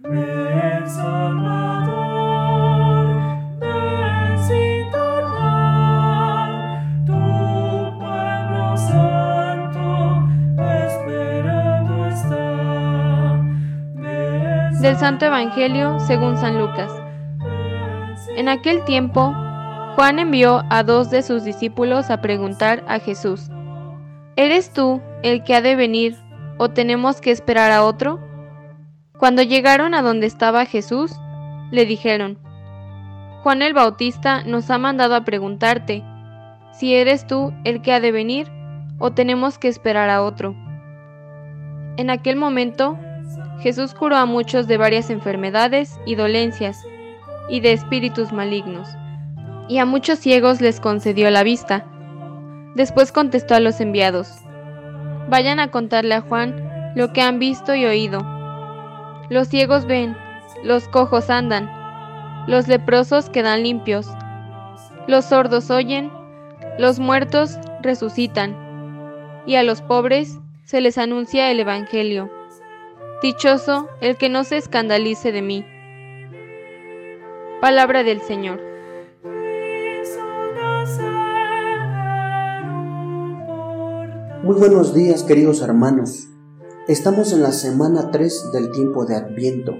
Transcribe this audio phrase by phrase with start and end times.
[0.00, 0.86] Del
[14.96, 16.92] Santo Evangelio según San Lucas.
[18.36, 19.34] En aquel tiempo,
[19.96, 23.50] Juan envió a dos de sus discípulos a preguntar a Jesús,
[24.36, 26.16] ¿Eres tú el que ha de venir
[26.56, 28.27] o tenemos que esperar a otro?
[29.18, 31.12] Cuando llegaron a donde estaba Jesús,
[31.72, 32.38] le dijeron,
[33.42, 36.04] Juan el Bautista nos ha mandado a preguntarte
[36.72, 38.48] si eres tú el que ha de venir
[38.98, 40.54] o tenemos que esperar a otro.
[41.96, 42.96] En aquel momento,
[43.60, 46.80] Jesús curó a muchos de varias enfermedades y dolencias
[47.48, 48.88] y de espíritus malignos,
[49.68, 51.84] y a muchos ciegos les concedió la vista.
[52.76, 54.30] Después contestó a los enviados,
[55.28, 58.37] Vayan a contarle a Juan lo que han visto y oído.
[59.30, 60.16] Los ciegos ven,
[60.64, 61.70] los cojos andan,
[62.46, 64.08] los leprosos quedan limpios,
[65.06, 66.10] los sordos oyen,
[66.78, 68.56] los muertos resucitan,
[69.44, 72.30] y a los pobres se les anuncia el Evangelio.
[73.22, 75.66] Dichoso el que no se escandalice de mí.
[77.60, 78.62] Palabra del Señor.
[84.42, 86.28] Muy buenos días queridos hermanos.
[86.88, 89.74] Estamos en la semana 3 del tiempo de Adviento.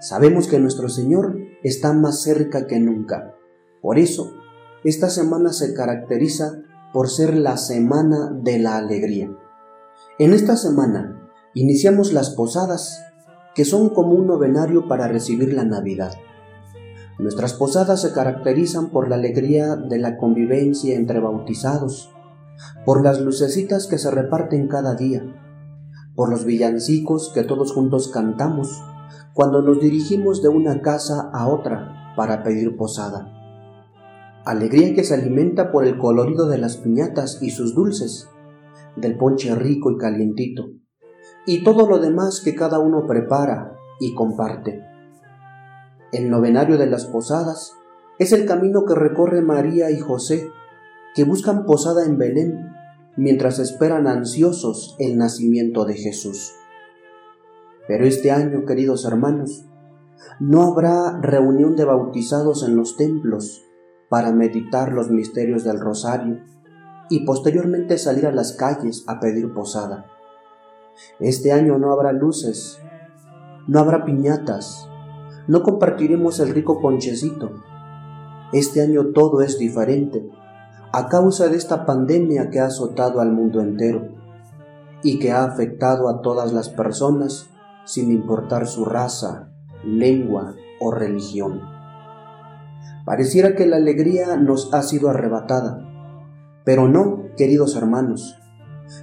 [0.00, 3.34] Sabemos que nuestro Señor está más cerca que nunca.
[3.82, 4.32] Por eso,
[4.82, 6.62] esta semana se caracteriza
[6.94, 9.30] por ser la semana de la alegría.
[10.18, 13.02] En esta semana iniciamos las posadas,
[13.54, 16.14] que son como un novenario para recibir la Navidad.
[17.18, 22.10] Nuestras posadas se caracterizan por la alegría de la convivencia entre bautizados,
[22.86, 25.22] por las lucecitas que se reparten cada día,
[26.20, 28.84] por los villancicos que todos juntos cantamos
[29.32, 33.32] cuando nos dirigimos de una casa a otra para pedir posada.
[34.44, 38.28] Alegría que se alimenta por el colorido de las piñatas y sus dulces,
[38.96, 40.72] del ponche rico y calientito,
[41.46, 44.84] y todo lo demás que cada uno prepara y comparte.
[46.12, 47.72] El novenario de las posadas
[48.18, 50.50] es el camino que recorre María y José
[51.14, 52.74] que buscan posada en Belén
[53.20, 56.54] mientras esperan ansiosos el nacimiento de Jesús.
[57.86, 59.66] Pero este año, queridos hermanos,
[60.38, 63.62] no habrá reunión de bautizados en los templos
[64.08, 66.40] para meditar los misterios del rosario
[67.10, 70.06] y posteriormente salir a las calles a pedir posada.
[71.18, 72.80] Este año no habrá luces,
[73.68, 74.88] no habrá piñatas,
[75.46, 77.50] no compartiremos el rico ponchecito.
[78.54, 80.26] Este año todo es diferente
[80.92, 84.08] a causa de esta pandemia que ha azotado al mundo entero
[85.02, 87.48] y que ha afectado a todas las personas
[87.84, 89.52] sin importar su raza,
[89.84, 91.60] lengua o religión.
[93.04, 95.86] Pareciera que la alegría nos ha sido arrebatada,
[96.64, 98.36] pero no, queridos hermanos.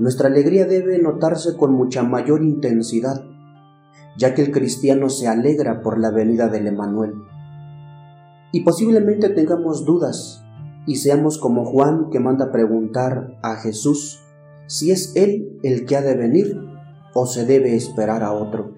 [0.00, 3.22] Nuestra alegría debe notarse con mucha mayor intensidad,
[4.16, 7.14] ya que el cristiano se alegra por la venida del Emanuel.
[8.50, 10.44] Y posiblemente tengamos dudas
[10.86, 14.20] y seamos como Juan que manda preguntar a Jesús
[14.66, 16.60] si es Él el que ha de venir
[17.14, 18.74] o se debe esperar a otro.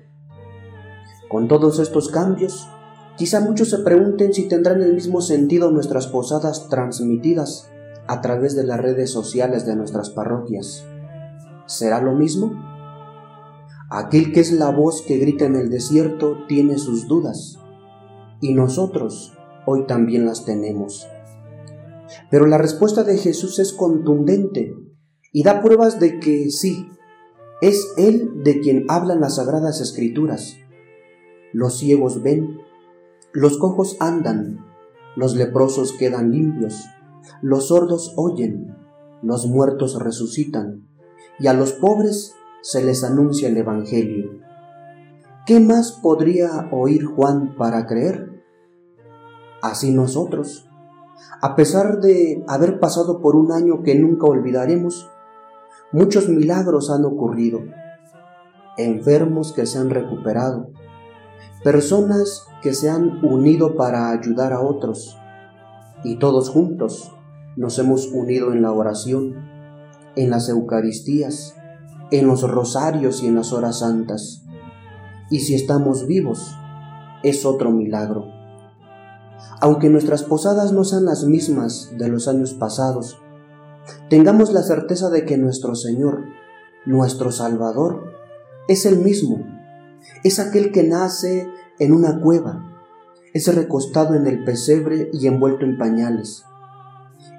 [1.29, 2.69] Con todos estos cambios,
[3.17, 7.71] quizá muchos se pregunten si tendrán el mismo sentido nuestras posadas transmitidas
[8.07, 10.85] a través de las redes sociales de nuestras parroquias.
[11.67, 12.53] ¿Será lo mismo?
[13.89, 17.59] Aquel que es la voz que grita en el desierto tiene sus dudas,
[18.41, 21.07] y nosotros hoy también las tenemos.
[22.31, 24.75] Pero la respuesta de Jesús es contundente
[25.33, 26.89] y da pruebas de que sí,
[27.61, 30.57] es Él de quien hablan las sagradas escrituras.
[31.53, 32.59] Los ciegos ven,
[33.33, 34.65] los cojos andan,
[35.17, 36.87] los leprosos quedan limpios,
[37.43, 38.77] los sordos oyen,
[39.23, 40.89] los muertos resucitan,
[41.39, 44.41] y a los pobres se les anuncia el Evangelio.
[45.47, 48.43] ¿Qué más podría oír Juan para creer?
[49.63, 50.70] Así nosotros,
[51.43, 55.11] a pesar de haber pasado por un año que nunca olvidaremos,
[55.93, 57.61] muchos milagros han ocurrido,
[58.77, 60.71] enfermos que se han recuperado,
[61.65, 65.17] personas que se han unido para ayudar a otros,
[66.05, 67.13] y todos juntos
[67.57, 69.35] nos hemos unido en la oración,
[70.17, 71.57] en las Eucaristías,
[72.11, 74.45] en los rosarios y en las horas santas.
[75.31, 76.55] Y si estamos vivos,
[77.23, 78.40] es otro milagro.
[79.61, 83.19] Aunque nuestras posadas no sean las mismas de los años pasados,
[84.09, 86.25] tengamos la certeza de que nuestro Señor,
[86.87, 88.05] nuestro Salvador,
[88.69, 89.45] es el mismo
[90.25, 91.49] Es aquel que nace
[91.79, 92.71] en una cueva,
[93.35, 96.45] es recostado en el pesebre y envuelto en pañales.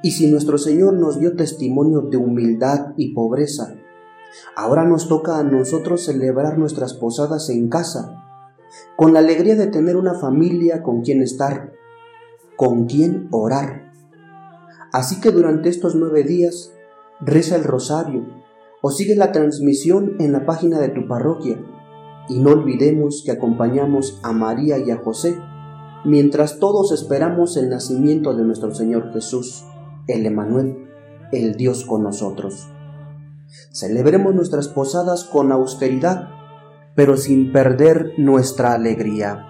[0.04, 3.76] Y si nuestro Señor nos dio testimonio de humildad y pobreza,
[4.56, 8.18] ahora nos toca a nosotros celebrar nuestras posadas en casa,
[8.96, 11.72] con la alegría de tener una familia con quien estar,
[12.62, 13.92] con quien orar.
[14.94, 16.72] Así que durante estos nueve días,
[17.20, 18.28] reza el rosario
[18.84, 21.58] o sigue la transmisión en la página de tu parroquia.
[22.30, 25.40] Y no olvidemos que acompañamos a María y a José
[26.06, 29.66] mientras todos esperamos el nacimiento de nuestro Señor Jesús
[30.08, 30.88] el Emanuel,
[31.32, 32.70] el Dios con nosotros.
[33.72, 36.30] Celebremos nuestras posadas con austeridad,
[36.94, 39.48] pero sin perder nuestra alegría.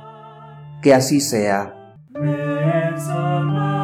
[0.81, 1.75] Que así sea.
[3.09, 3.81] on my